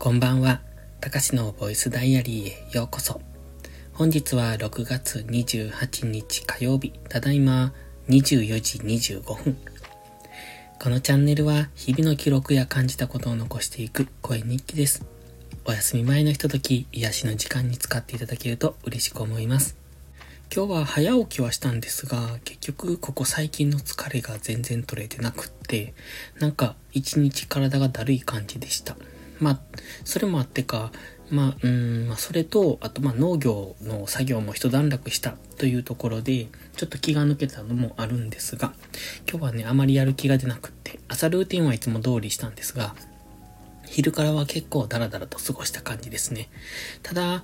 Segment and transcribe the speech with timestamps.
[0.00, 0.62] こんばんは。
[1.02, 3.20] たかしのボイスダイアリーへようこそ。
[3.92, 7.74] 本日は6月28日火曜日、ただいま
[8.08, 9.58] 24時25分。
[10.82, 15.04] このチャンネルは日々の記録や感じたことを残していく声日記です。
[15.66, 19.76] お休み前のひととき、癒しの時間に使っていただけると嬉しく思います。
[20.50, 25.92] 今日は早起きはしたんですが、結局ここ最近の疲れが全然取れてなくって、
[26.38, 28.96] なんか一日体がだるい感じでした。
[29.40, 29.60] まあ、
[30.04, 30.92] それもあってか、
[31.30, 38.72] まあ、うん、まあ、それと、あと、まあ、農業の作業も一段落したというところで、ちょっと気が抜けたのもあるんですが、
[39.28, 42.94] 今日はね、あまりやる気が出なくって、朝ルーティンはいつも通りしたんですが、
[43.86, 46.48] 昼からは結構ダラダラと過ごした感じですね。
[47.02, 47.42] ただ、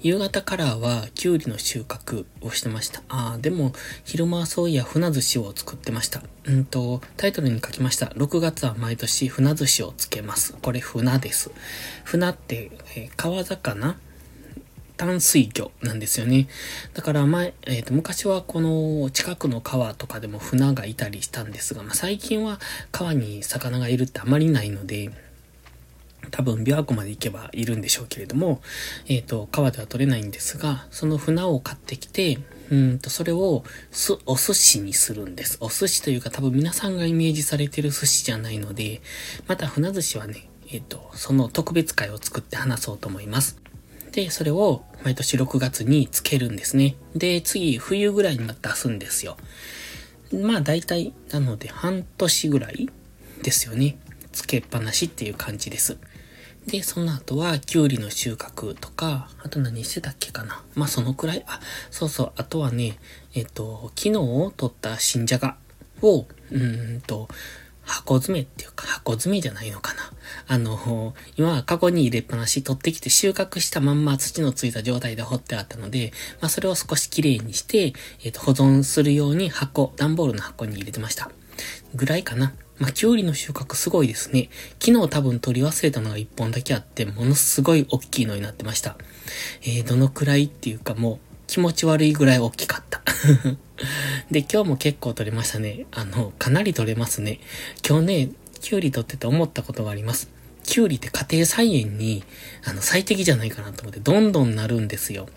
[0.00, 3.02] 夕方からはキュウリの収穫をしてました。
[3.08, 3.72] ああ、でも
[4.04, 6.22] 昼間はそういや船寿司を作ってました。
[6.44, 8.06] うんと、タイトルに書きました。
[8.06, 10.54] 6月は毎年船寿司をつけます。
[10.60, 11.50] これ船です。
[12.04, 13.96] 船って、えー、川魚？
[14.96, 16.48] 淡水魚なんですよね。
[16.94, 22.58] だから前、えっ、ー、と、昔はこの近くの川とかでも船がいたりしたんですが、まあ、最近は
[22.92, 25.10] 川に魚がいるってあまりないので、
[26.30, 28.60] 多分琵琶湖まで行けばいるんでしょうけれども、
[29.08, 32.38] えっ、ー、と、川では取れないんですが、その船を買ってきて、
[32.70, 35.58] うんと、それをす、お寿司にするんです。
[35.60, 39.00] お寿司というか多分皆さんがイメージされてる寿司じゃないので、
[39.46, 43.58] また船寿司はね、えっ、ー、と、その特別会を作って話そうと思います。
[44.12, 46.96] で、それを毎年6月につけるんですね。
[47.14, 49.36] で、次、冬ぐらいに出すんですよ。
[50.32, 52.88] まあ大体、なので半年ぐらい
[53.42, 53.98] ですよね。
[54.32, 55.98] つけっぱなしっていう感じです。
[56.66, 60.64] で、その後は、きゅうりの収穫とか、あと何してたっけかな。
[60.74, 61.44] まあ、そのくらい。
[61.46, 61.60] あ、
[61.92, 62.32] そうそう。
[62.36, 62.98] あとはね、
[63.34, 64.12] えっと、昨日
[64.56, 65.56] 取った新じゃが
[66.02, 67.28] を、うんと、
[67.82, 70.12] 箱詰めっていうか、箱詰めじゃないのかな。
[70.48, 77.92] あの、今はカゴに入れっぱなし取ってきて収穫したまんま土のついた状態で掘ってあったので、まあそれを少しきれいにして、
[78.24, 81.30] えっ、と、保存するように箱、段ボールの箱に入れてました。
[81.94, 82.54] ぐらいかな。
[82.78, 84.50] まあ、きゅうりの収穫すごいですね。
[84.82, 88.96] 昨日多分取り忘れたのが一本だけあって、ものすごい大きいのになってました。
[89.62, 93.02] えー、どのくらいっていうかもう気持ち悪いぐらい大きかった。
[94.30, 95.86] で、今日も結構取れましたね。
[95.90, 97.40] あの、かなり取れますね。
[97.86, 98.30] 今日ね、
[98.60, 100.28] きゅうり取ってて思ったことがあります。
[100.64, 102.24] きゅうりって家庭菜園に、
[102.64, 105.28] あの、最適じゃないかなと思って、どんどんなるんですよ。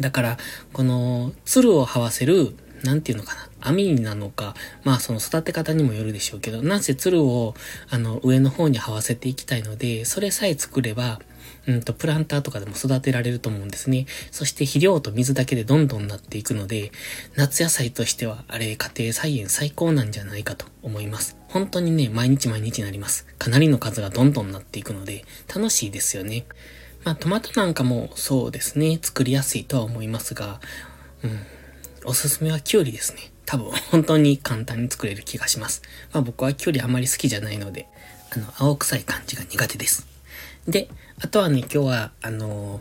[0.00, 0.38] だから、
[0.72, 7.54] この、鶴を這わせるなんていうのかな、網なのか、まあその育て方にもよるでしょうけど、なんせ鶴を
[7.90, 11.20] あの上の方に這わせていきたいので、それさえ作れば、
[11.66, 14.06] うんと、プランターとかでも育てられると思うんですね。
[14.30, 16.92] そして肥料と水だけでどんどんなっていくので、
[17.36, 21.36] 夏野菜としては、あれ、家庭菜園最高なんじゃないかと思います。
[21.48, 23.26] 本当にね、毎日毎日になります。
[23.38, 25.24] かなりの数がどんどんなっていくので、
[25.54, 26.46] 楽しいですよね。
[27.04, 30.60] まあ、トマトなんかもそうですね、作りやすいとは思いますが、
[31.22, 31.40] うん、
[32.08, 33.30] おすすめはキュウリですね。
[33.44, 35.82] 多分、本当に簡単に作れる気がします。
[36.10, 37.86] まあ僕はキュウリあまり好きじゃないので、
[38.34, 40.06] あの、青臭い感じが苦手です。
[40.66, 40.88] で、
[41.20, 42.80] あとはね、今日は、あの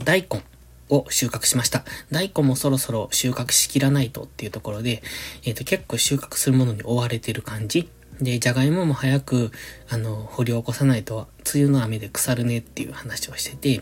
[0.00, 0.42] ー、大根
[0.90, 1.86] を収穫しました。
[2.10, 5.02] 大根もそろそろ収穫しきらないとっていうところで、
[5.44, 7.88] えっ、ー、と、結構収穫するものに追われてる感じ。
[8.20, 9.50] で、じゃがいもも早く、
[9.88, 13.80] あの、掘り起こさないと、梅雨の雨で腐るねっていう話をしてて、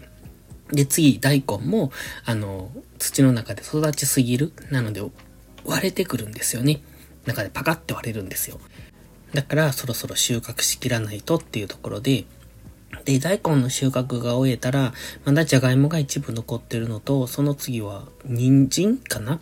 [0.72, 1.93] で、次、大根も、
[2.25, 4.53] あの、土の中で育ちすぎる。
[4.71, 5.03] なので、
[5.65, 6.81] 割れてくるんですよね。
[7.25, 8.60] 中でパカって割れるんですよ。
[9.32, 12.25] だから、そろそろ収穫しきらないとっていうところで、
[13.04, 14.93] で、大根の収穫が終えたら、
[15.25, 19.41] まだじゃがいもが一部残ってるのと、その次は、人参かな？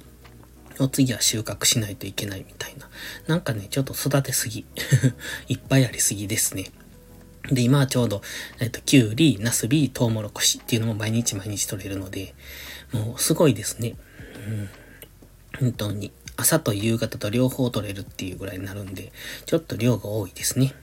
[0.79, 2.89] の次は収穫しないといけないみたいな。
[3.27, 4.67] なんかね、ちょっと育てすぎ。
[5.49, 6.71] いっぱいありすぎですね。
[7.51, 8.23] で、今はちょうど、
[8.59, 12.35] えっと、きゅうり、なすび、とうもろこしっていうのも毎日毎日取れるので、
[12.93, 13.97] もうすごいですね。
[14.49, 14.69] うん。
[15.59, 16.13] 本当に。
[16.37, 19.13] 朝と夕方と両方取れるっていうぐらいになるんで、
[19.47, 20.75] ちょっと量が多いですね。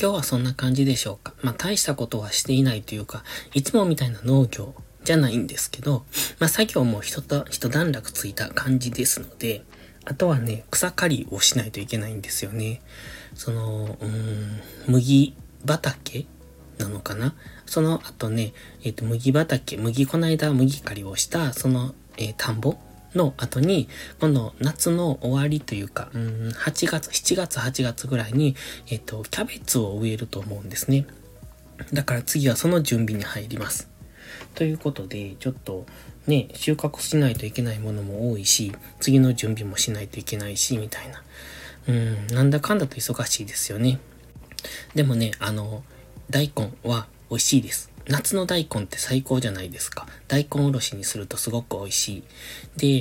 [0.00, 1.34] 今日はそんな感じでしょうか。
[1.42, 3.24] まあ大したことはしていないというか、
[3.54, 6.04] いつもみたいな農業じゃないんですけど、
[6.38, 9.64] まあ作業も一と、一段落ついた感じですので、
[10.04, 12.80] あとはね、草刈りをしないといけないんですよね。
[13.34, 15.34] その、うん、麦
[15.66, 16.26] 畑
[16.78, 17.34] なのかな？
[17.66, 18.52] その後ね、
[18.82, 22.76] えっ、ー、と、麦畑、麦、この間麦刈りをした、その、えー、田んぼ
[23.14, 23.88] の後に、
[24.20, 28.56] 今度夏の終わりというか、うん、8月、7月、8月ぐらいに、
[28.88, 31.06] えっ、ー、と、キャベツを植えると思うんですね。
[31.92, 33.88] だから次はその準備に入ります。
[34.54, 35.86] ということで、ちょっと
[36.26, 41.22] ね、収穫しないといけないものも多いし、次の準備もしないといけないし、みたいな。
[41.88, 43.98] うん、なんだかんだと忙しいですよね。
[44.94, 45.82] でもね、あの、
[46.30, 47.90] 大根は美味しいです。
[48.08, 50.06] 夏の大根って最高じゃないですか。
[50.28, 52.22] 大根おろしにするとすごく美味しい。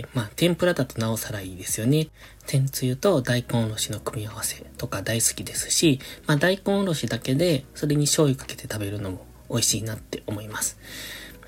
[0.01, 2.09] で、まあ、天ぷらだとなおさらいいですよね。
[2.45, 10.77] 天つゆと大根おろしの組み合わせとか大好きですし、まあ、大根おろしだけで、それに醤油かけて食べるのも美味しいなって思います。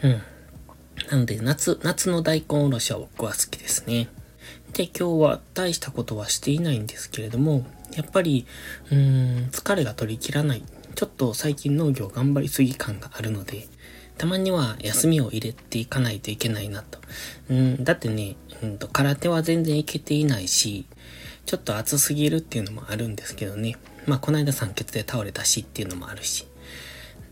[0.03, 0.21] うん。
[1.11, 4.07] なので、夏、夏の大根おろしは僕は好きですね。
[4.71, 7.65] で、今日は大したことはしていないんですけれども、
[7.99, 8.45] やっぱり、
[8.91, 10.63] うーん、疲れが取り切らない。
[10.95, 13.67] ちょっと最近農業頑張りすぎ感があるので、
[14.17, 16.99] たまには休みを入れていかないといけないなと。
[17.49, 20.85] うん、だってね、うんと、空手は全然いけていないし、
[21.45, 23.75] ちょっと暑すぎるっていうのもあるんですけどね。
[24.05, 26.47] まあ、この間酸欠で倒れたしっていうのもあるし。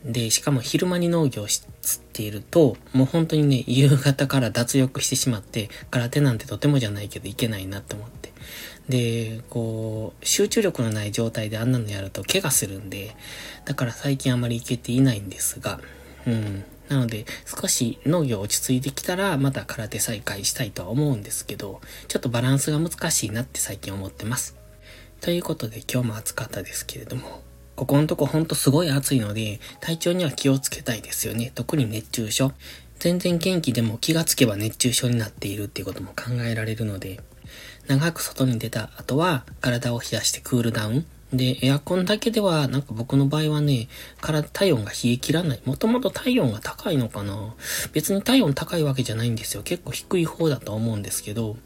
[0.05, 1.65] で、しかも昼間に農業し
[2.13, 8.31] ていると、もう本当にね、夕方から脱力してしまって、空手なんてとてもじゃないけどいけないなって思って。
[8.89, 13.15] で、こう、集中力のない状態であんなのやると怪我するんで、
[13.65, 15.79] だから最近あまり行けていないんですが、
[16.25, 16.63] うん。
[16.89, 24.55] なので、少し農業落ち着いてきたら、また空手再開したいとは思うんですけど、ちょっとバランスが難しいなって最近思ってます。
[25.19, 27.41] ということで今日も暑かったですけれども、
[27.75, 31.51] ここのとこほんとすごい暑いので、体調には気をつけたいですよね。
[31.53, 32.53] 特に熱中症。
[32.99, 37.19] 全然元気でも気がつけば熱中症になっているっていうことも考えられるので、
[37.87, 41.05] 長く外に出た後は体を冷やしてクールダウン。
[41.33, 43.89] で、エアコンだけでは、なんか僕の場合はね、
[44.21, 45.61] 体、体温が冷え切らない。
[45.65, 47.53] もともと体温が高いのかな
[47.91, 49.63] 別に体温高いわけじゃないんですよ。
[49.63, 51.57] 結構低い方だと思うんですけど、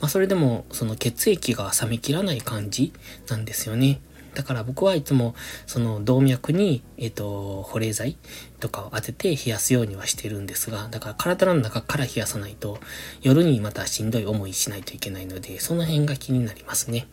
[0.00, 2.92] まあそれでも、その血液が冷めきらない感じ
[3.28, 4.00] なんですよね。
[4.34, 5.34] だから僕はいつも、
[5.66, 8.16] その動脈に、えっ、と、保冷剤
[8.60, 12.78] とかを当てて冷やすようにはしてるんですが、だから体の中から冷やさないと、
[13.22, 17.06] 夜にまたしんどい思いしないといけないので、その辺が気になりますね。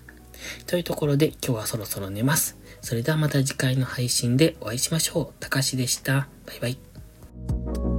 [0.67, 2.57] というところで今日はそろそろ寝ます。
[2.81, 5.33] それではまた次回の配信でお会いしましょう。
[5.39, 6.27] たかしでした。
[6.47, 7.90] バイバイ。